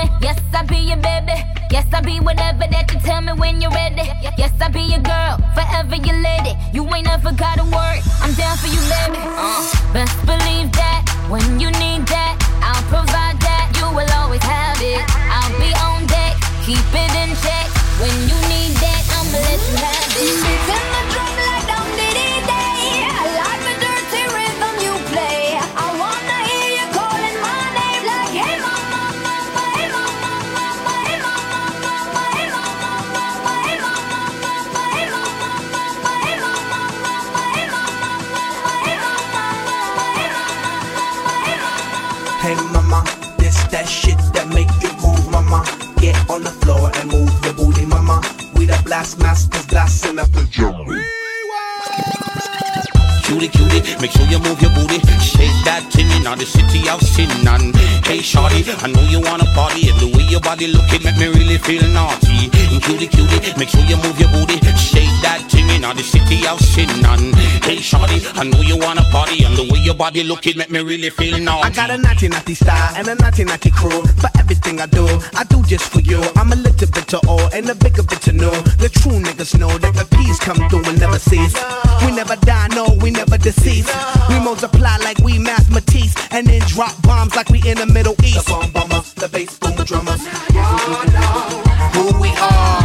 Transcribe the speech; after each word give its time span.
me. 0.00 0.10
Yes, 0.20 0.38
I'll 0.54 0.66
be 0.66 0.76
your 0.76 0.96
baby. 0.96 1.36
Yes, 1.70 1.86
I'll 1.92 2.02
be 2.02 2.20
whatever 2.20 2.64
that 2.70 2.92
you 2.92 3.00
tell 3.00 3.20
me 3.20 3.32
when 3.32 3.60
you're 3.60 3.70
ready. 3.70 4.08
Yes, 4.36 4.52
I'll 4.60 4.72
be 4.72 4.82
your 4.82 5.00
girl, 5.00 5.38
forever 5.54 5.96
your 5.96 6.18
lady. 6.18 6.56
You 6.72 6.82
ain't 6.94 7.06
never 7.06 7.32
gotta 7.32 7.64
worry. 7.64 8.00
I'm 8.22 8.32
down 8.34 8.56
for 8.58 8.68
you, 8.68 8.80
baby. 8.90 9.20
Uh, 9.22 9.62
best 9.92 10.16
believe 10.26 10.72
that 10.72 11.00
when 11.28 11.44
you 11.60 11.70
need 11.82 12.06
that, 12.08 12.34
I'll 12.62 12.84
provide 12.88 13.38
that. 13.40 13.70
You 13.78 13.86
will 13.94 14.10
always 14.18 14.42
have 14.42 14.80
it. 14.80 15.04
I'll 15.30 15.54
be 15.60 15.70
on 15.86 16.06
deck, 16.06 16.34
keep 16.66 16.86
it 16.92 17.12
in 17.22 17.30
check. 17.44 17.68
When 18.00 18.14
you 18.28 18.49
on 46.30 46.44
the 46.44 46.50
floor 46.50 46.90
and 46.94 47.10
move 47.10 47.30
your 47.44 47.54
booty, 47.54 47.84
mama. 47.84 48.22
We 48.54 48.64
the 48.66 48.80
blast 48.84 49.18
masters, 49.18 49.66
blasting 49.66 50.18
up 50.18 50.30
the 50.30 50.46
jungle. 50.50 50.86
Cutie, 53.30 53.46
cutie, 53.46 53.82
make 54.02 54.10
sure 54.10 54.26
you 54.26 54.40
move 54.40 54.60
your 54.60 54.74
booty. 54.74 54.98
Shake 55.22 55.54
that 55.62 55.86
thing 55.94 56.10
in 56.10 56.26
the 56.26 56.42
city 56.44 56.90
of 56.90 56.98
sin. 57.00 57.30
And 57.46 57.70
hey, 58.02 58.18
shorty, 58.18 58.66
I 58.82 58.90
know 58.90 59.06
you 59.06 59.20
wanna 59.22 59.46
party. 59.54 59.86
And 59.86 60.00
the 60.02 60.10
way 60.10 60.26
your 60.26 60.40
body 60.40 60.66
looking 60.66 61.06
make 61.06 61.14
me 61.14 61.30
really 61.30 61.58
feel 61.58 61.86
naughty. 61.94 62.50
And 62.74 62.82
cutie, 62.82 63.06
cutie, 63.06 63.38
make 63.54 63.68
sure 63.70 63.86
you 63.86 63.94
move 64.02 64.18
your 64.18 64.34
booty. 64.34 64.58
Shake 64.74 65.14
that 65.22 65.46
thing 65.46 65.70
in 65.70 65.82
the 65.86 66.02
city 66.02 66.42
of 66.50 66.58
sin. 66.58 66.90
And 67.06 67.30
hey, 67.62 67.78
shorty, 67.78 68.18
I 68.34 68.42
know 68.50 68.66
you 68.66 68.76
wanna 68.76 69.06
party. 69.14 69.46
And 69.46 69.54
the 69.54 69.62
way 69.70 69.78
your 69.78 69.94
body 69.94 70.24
looking 70.24 70.58
make 70.58 70.70
me 70.74 70.82
really 70.82 71.10
feel 71.10 71.38
naughty. 71.38 71.62
I 71.62 71.70
got 71.70 71.90
a 71.90 71.98
naughty 71.98 72.26
naughty 72.26 72.54
style 72.58 72.94
and 72.98 73.06
a 73.06 73.14
naughty 73.14 73.44
naughty 73.44 73.70
crew. 73.70 74.02
For 74.18 74.30
everything 74.42 74.80
I 74.80 74.86
do, 74.86 75.06
I 75.38 75.44
do 75.46 75.62
just 75.70 75.86
for 75.86 76.00
you. 76.00 76.18
I'm 76.34 76.50
a 76.50 76.56
little 76.56 76.90
bit 76.90 77.06
to 77.14 77.22
all 77.30 77.46
and 77.54 77.70
a 77.70 77.76
bigger 77.76 78.02
bit 78.02 78.22
to 78.26 78.32
know. 78.32 78.50
The 78.82 78.90
true 78.90 79.22
niggas 79.22 79.54
know 79.56 79.70
that 79.78 79.94
the 79.94 80.06
peace 80.18 80.40
come 80.40 80.58
through 80.68 80.82
and 80.90 80.98
never 80.98 81.20
cease. 81.20 81.54
We 82.02 82.10
never 82.10 82.34
die, 82.42 82.66
no, 82.74 82.96
we 83.00 83.10
never 83.10 83.19
decease. 83.26 83.88
We 84.28 84.38
multiply 84.40 84.96
like 84.98 85.18
we 85.18 85.38
mathematics 85.38 86.14
and 86.30 86.46
then 86.46 86.60
drop 86.68 87.00
bombs 87.02 87.34
like 87.34 87.48
we 87.50 87.60
in 87.68 87.78
the 87.78 87.86
Middle 87.86 88.14
East. 88.24 88.46
The 88.46 88.52
bomb 88.52 88.70
bomber, 88.70 89.02
the 89.16 89.28
bass 89.28 89.58
boom 89.58 89.76
drummers. 89.84 90.26
Who 91.94 92.04
we 92.20 92.30
are. 92.40 92.80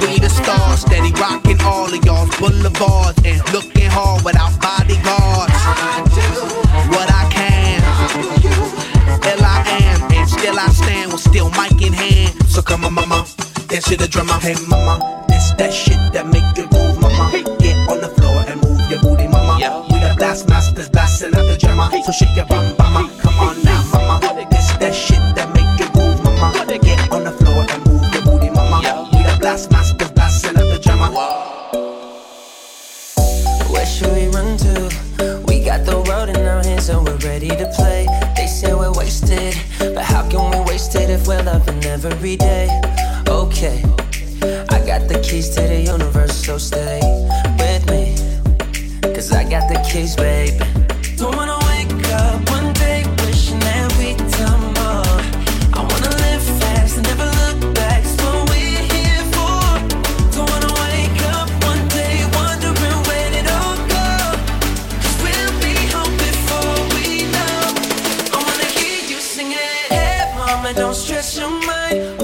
We 0.00 0.18
the 0.18 0.28
stars, 0.28 0.80
steady 0.80 1.12
rocking 1.12 1.60
all 1.62 1.92
of 1.92 2.04
y'all's 2.04 2.30
boulevards 2.38 3.18
and 3.24 3.40
looking 3.52 3.90
hard 3.90 4.24
without 4.24 4.52
bodyguards. 4.60 5.52
I 5.56 6.04
What 6.92 7.08
I 7.10 7.24
can, 7.32 7.80
ill 9.32 9.44
I 9.44 9.64
am, 9.82 10.12
and 10.12 10.28
still 10.28 10.58
I 10.58 10.68
stand 10.68 11.12
with 11.12 11.22
still 11.22 11.50
mic 11.50 11.80
in 11.82 11.92
hand. 11.92 12.34
So 12.48 12.62
come 12.62 12.84
on, 12.84 12.94
mama, 12.94 13.26
dance 13.68 13.88
to 13.88 13.96
the 13.96 14.08
drummer. 14.08 14.34
Hey, 14.34 14.54
mama, 14.68 15.24
this 15.28 15.52
that 15.52 15.72
shit 15.72 15.98
that 16.12 16.26
make 16.26 16.56
you 16.56 16.68
move, 16.70 17.00
mama. 17.00 17.65
Blast 20.44 20.48
masters, 20.48 20.88
blasting 20.90 21.34
out 21.34 21.46
the 21.46 21.56
drummer. 21.56 21.88
So 22.04 22.12
shake 22.12 22.36
your 22.36 22.44
bum, 22.46 22.74
mama. 22.78 23.10
Come 23.20 23.34
on 23.40 23.62
now, 23.62 23.82
mama. 23.92 24.46
This 24.50 24.70
that 24.76 24.94
shit 24.94 25.20
that 25.34 25.48
make 25.54 25.80
you 25.80 25.88
move, 25.96 26.22
mama. 26.24 26.66
Get 26.66 27.10
on 27.10 27.24
the 27.24 27.32
floor 27.32 27.64
and 27.68 27.86
move 27.86 28.04
your 28.12 28.22
booty, 28.22 28.50
mama. 28.50 29.08
We 29.12 29.22
the 29.22 29.36
blast 29.40 29.70
masters, 29.70 30.10
blasting 30.10 30.56
out 30.58 30.68
the 30.68 30.78
drummer. 30.78 31.10
Where 33.72 33.86
should 33.86 34.12
we 34.12 34.28
run 34.28 34.58
to? 34.58 35.44
We 35.46 35.64
got 35.64 35.86
the 35.86 36.04
world 36.06 36.28
in 36.28 36.36
our 36.46 36.62
hands 36.62 36.88
and 36.90 37.06
we're 37.06 37.16
ready 37.16 37.48
to 37.48 37.72
play. 37.76 38.06
They 38.36 38.46
say 38.46 38.74
we're 38.74 38.92
wasted, 38.92 39.56
but 39.78 40.04
how 40.04 40.28
can 40.28 40.50
we 40.50 40.60
waste 40.70 40.94
it 40.96 41.08
if 41.08 41.26
we're 41.26 41.42
loving 41.42 41.82
every 41.84 42.36
day? 42.36 42.68
Okay, 43.28 43.82
I 44.68 44.84
got 44.84 45.08
the 45.08 45.20
keys 45.24 45.48
to 45.56 45.62
the 45.62 45.80
universe, 45.80 46.44
so 46.44 46.58
stay 46.58 47.00
with 47.00 47.04
me. 47.04 47.15
Cause 47.15 47.15
Don't 49.96 51.34
wanna 51.34 51.58
wake 51.68 52.12
up 52.12 52.50
one 52.50 52.70
day 52.74 53.02
wishing 53.24 53.58
that 53.60 53.88
we 53.96 54.12
done 54.36 54.64
more. 54.76 55.16
I 55.72 55.80
wanna 55.90 56.12
live 56.24 56.42
fast 56.60 56.98
and 56.98 57.06
never 57.08 57.24
look 57.24 57.74
back. 57.74 58.04
What 58.20 58.50
we're 58.50 58.84
here 58.92 59.24
for. 59.32 59.56
Don't 60.34 60.50
wanna 60.52 60.72
wake 60.84 61.22
up 61.32 61.48
one 61.64 61.88
day 61.88 62.16
wondering 62.36 63.32
it 63.40 63.48
all 63.48 63.76
we'll 65.24 65.54
be 65.64 65.74
home 65.96 66.14
before 66.28 66.76
we 66.92 67.24
know. 67.32 67.58
I 68.34 68.38
wanna 68.46 68.68
hear 68.76 69.00
you 69.10 69.18
singing. 69.18 69.56
Hey, 69.88 70.30
mama, 70.36 70.74
don't 70.74 70.94
stress 70.94 71.38
your 71.38 71.48
mind. 71.48 72.20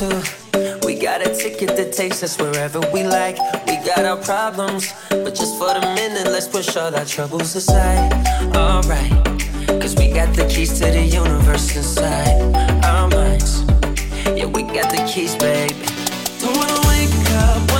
We 0.00 0.94
got 0.94 1.20
a 1.20 1.34
ticket 1.34 1.76
that 1.76 1.92
takes 1.92 2.22
us 2.22 2.38
wherever 2.38 2.80
we 2.90 3.04
like. 3.04 3.36
We 3.66 3.76
got 3.84 4.06
our 4.06 4.16
problems, 4.16 4.94
but 5.10 5.34
just 5.34 5.58
for 5.58 5.74
the 5.74 5.80
minute, 5.94 6.24
let's 6.32 6.48
push 6.48 6.74
all 6.74 6.94
our 6.94 7.04
troubles 7.04 7.54
aside. 7.54 8.10
Alright, 8.56 9.10
cause 9.78 9.94
we 9.96 10.10
got 10.10 10.34
the 10.34 10.48
keys 10.48 10.78
to 10.78 10.86
the 10.86 11.02
universe 11.02 11.76
inside 11.76 12.40
our 12.82 13.08
minds. 13.08 13.60
Yeah, 14.34 14.46
we 14.46 14.62
got 14.62 14.90
the 14.90 15.06
keys, 15.06 15.36
baby. 15.36 15.74
Don't 16.40 16.56
wanna 16.56 16.80
wake 16.88 17.12
up 17.32 17.79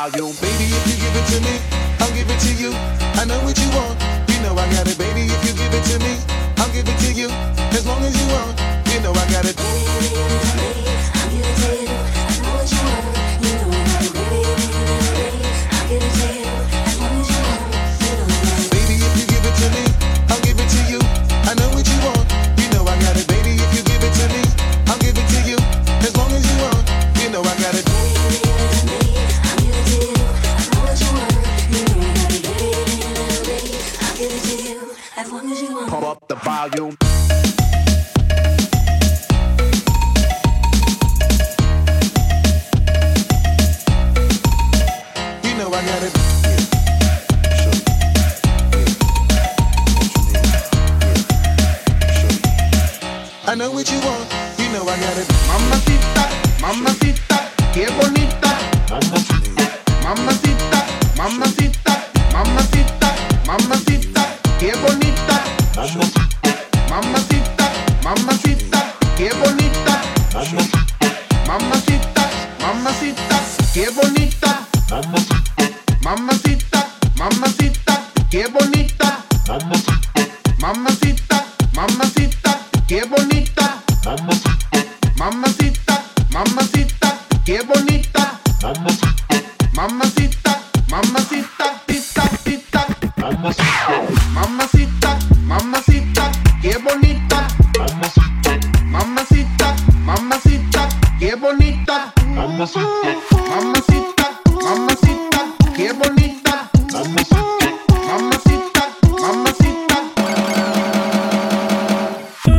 volume. 0.00 0.32
Baby, 0.40 0.64
if 0.72 0.84
you 0.88 0.96
give 0.96 1.12
it 1.12 1.26
to 1.28 1.38
me, 1.44 1.60
I'll 2.00 2.12
give 2.16 2.30
it 2.30 2.40
to 2.40 2.52
you. 2.56 2.72
I 3.20 3.24
know 3.28 3.36
what 3.44 3.56
you 3.60 3.68
want. 3.76 4.00
You 4.32 4.40
know 4.40 4.56
I 4.56 4.64
got 4.72 4.88
it, 4.88 4.96
baby. 4.96 5.28
If 5.28 5.40
you 5.44 5.52
give 5.52 5.72
it 5.76 5.84
to 5.92 5.98
me, 6.00 6.16
I'll 6.56 6.70
I'll 6.70 6.72
give 6.72 6.88
it 6.88 6.98
to 7.04 7.12
you 7.12 7.28
as 7.76 7.84
long 7.86 8.02
as 8.02 8.16
you 8.16 8.26
want. 8.32 8.56
You 8.88 9.00
know 9.04 9.12
I 9.12 9.24
got 9.28 9.44
it. 9.44 9.56
Baby, 9.60 10.10
It. 54.92 55.28
Mamacita, 55.46 56.28
mamacita, 56.60 57.36
qué 57.72 57.86
bonita. 57.90 58.58
Mamacita, 60.02 60.84
mamacita, 61.16 62.06
mamacita, 62.32 63.14
mamacita, 63.46 64.36
qué 64.58 64.74
bonita. 64.82 65.44
Mamacita, 66.90 67.70
mamacita, 68.02 68.78
qué 69.16 69.30
bonita. 69.38 70.02
Mamacita, 71.46 72.22
mamacita, 72.60 73.36
qué 73.72 73.90
bonita. 73.90 74.66
Mamacita, 76.02 76.80
mamacita, 77.16 77.94
qué 78.28 78.46
bonita. 78.48 79.24
Mamacita, 80.58 81.29
Mamacita, 106.00 106.70
mamacita. 109.20 109.98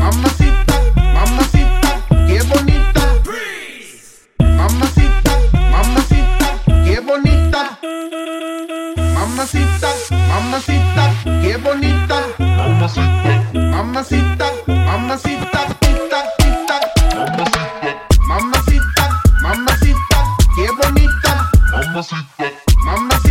Mamacita, 0.00 0.74
mamacita, 1.14 1.90
qué 2.26 2.38
bonita. 2.48 3.02
Mamacita, 4.38 5.32
mamacita, 5.70 6.48
qué 6.84 6.96
bonita. 7.00 7.78
Mamacita, 9.14 9.88
mamacita, 10.28 11.04
qué 11.42 11.56
bonita. 11.58 12.18
Mamacita, 12.38 14.48
mamacita, 14.66 15.60
tita, 15.80 16.20
tita. 16.38 16.76
Mamacita, 18.28 19.04
mamacita, 19.42 20.18
qué 20.56 20.66
bonita. 20.78 21.32
Mamacita, 21.72 22.46
mamacita, 22.84 23.25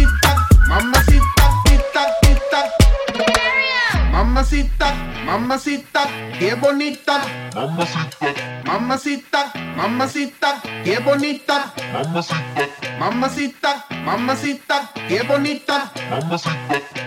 Mamacita, 4.56 4.96
mamacita, 5.26 6.08
qué 6.40 6.56
bonita. 6.56 7.22
Mamacita, 7.54 8.64
mamacita, 8.64 9.52
mamacita, 9.76 10.62
qué 10.86 10.98
bonita. 11.00 11.74
Mamacita, 11.92 12.70
mamacita, 13.00 13.86
mamacita, 14.04 14.90
qué 15.08 15.22
bonita. 15.24 15.92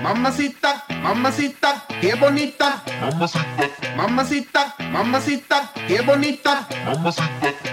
Mamacita, 0.03 0.85
mamacita, 1.03 1.85
qué 2.01 2.15
bonita. 2.15 2.83
Mamacita, 3.97 4.75
mamacita, 4.93 5.73
qué 5.87 6.01
bonita. 6.03 6.67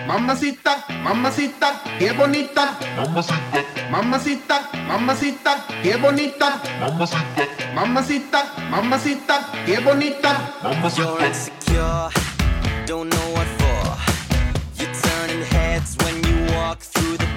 Mamacita, 0.07 0.85
mamacita, 1.03 1.81
qué 1.99 2.11
bonita. 2.13 2.77
Mamacita, 3.91 4.69
mamacita, 4.87 5.65
qué 5.83 5.97
bonita. 5.97 6.61
Mamacita, 7.75 8.45
mamacita, 8.69 9.35
qué 9.65 9.79
bonita. 9.79 10.31
You're 10.95 11.25
insecure, 11.25 12.09
don't 12.85 13.09
know 13.09 13.29
what 13.33 13.47
for. 13.59 13.97
You're 14.81 14.93
turning 14.93 15.43
heads 15.45 15.97
when 16.03 16.15
you 16.23 16.53
walk 16.55 16.79
through 16.79 17.17
the 17.17 17.27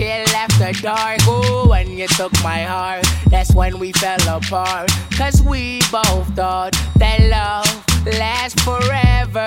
chill 0.00 0.34
after 0.34 0.72
dark. 0.80 1.20
Ooh, 1.28 1.68
when 1.68 1.90
you 1.90 2.08
took 2.08 2.32
my 2.42 2.62
heart, 2.62 3.04
that's 3.26 3.54
when 3.54 3.78
we 3.78 3.92
fell 3.92 4.22
apart. 4.28 4.90
Cause 5.14 5.42
we 5.42 5.80
both 5.92 6.26
thought 6.34 6.72
that 6.96 7.18
love 7.28 7.68
lasts 8.06 8.62
forever. 8.62 9.46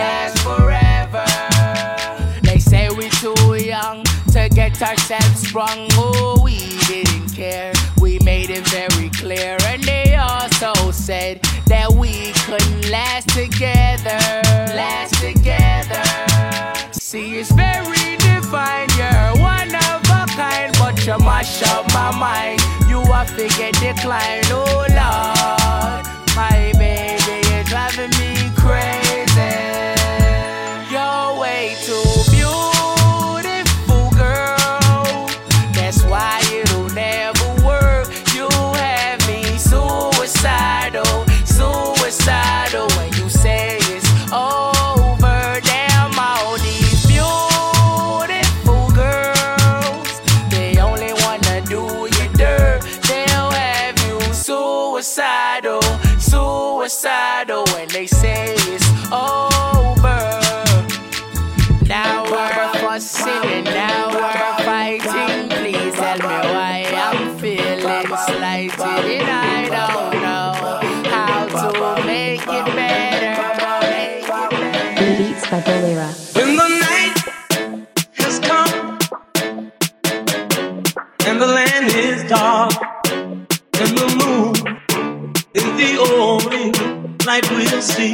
Lasts 0.00 0.42
forever. 0.42 1.24
They 2.42 2.58
say 2.58 2.88
we 2.90 3.08
too 3.22 3.54
young 3.54 4.02
to 4.32 4.48
get 4.48 4.82
ourselves 4.82 5.46
sprung. 5.46 5.86
Oh, 5.92 6.40
we 6.42 6.58
didn't 6.88 7.28
care. 7.32 7.72
We 8.00 8.18
made 8.24 8.50
it 8.50 8.66
very 8.78 9.10
clear. 9.10 9.56
And 9.62 9.84
they 9.84 10.16
also 10.16 10.90
said 10.90 11.40
that 11.68 11.92
we 11.92 12.32
couldn't 12.46 12.90
last 12.90 13.28
together. 13.28 14.18
Last 14.74 15.14
together. 15.20 16.02
See, 16.92 17.38
it's 17.38 17.52
very 17.52 17.73
mash 21.44 21.62
up 21.64 21.86
my 21.92 22.10
mind. 22.18 22.60
You 22.88 23.00
are 23.12 23.26
figure 23.26 23.72
decline. 23.72 24.42
Oh, 24.46 24.86
Lord. 24.88 26.06
My 26.36 26.72
baby, 26.78 27.46
you're 27.48 27.64
driving 27.64 28.10
me 28.18 28.50
crazy. 28.56 29.03
They 58.04 58.08
say 58.08 58.54
it's 58.54 58.86
over. 59.10 60.20
Now 61.86 62.24
we're 62.24 62.80
fussing 62.80 63.64
now 63.64 64.10
we're 64.10 64.64
fighting. 64.64 65.48
Please 65.48 65.94
tell 65.94 66.18
me 66.18 66.38
why 66.52 66.84
I'm 66.92 67.38
feeling 67.38 68.06
slighted 68.26 68.80
and 68.80 69.30
I 69.30 69.68
don't 69.78 70.22
know 70.22 71.10
how 71.10 71.46
to 71.46 71.93
see. 87.84 88.13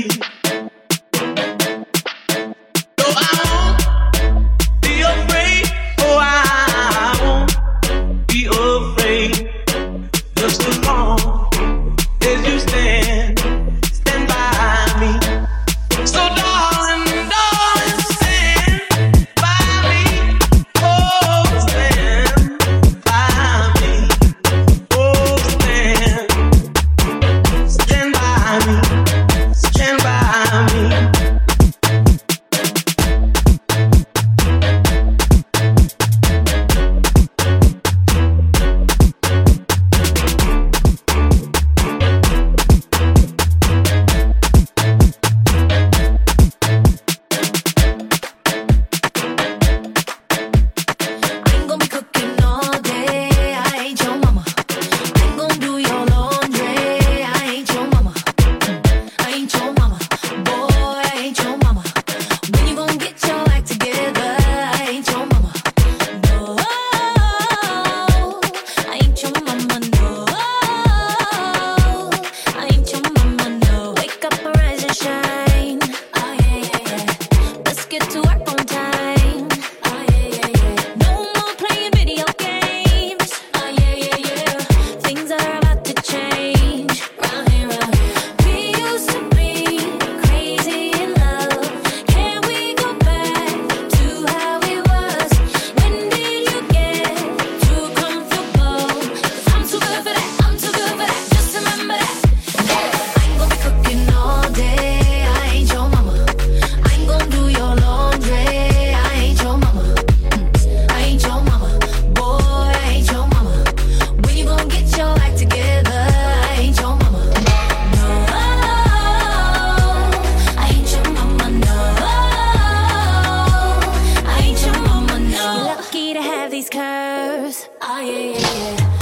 these 126.61 126.69
curves. 126.69 127.71
Oh, 127.81 128.01
yeah, 128.01 128.39
yeah, 128.39 128.77
yeah. 128.77 129.00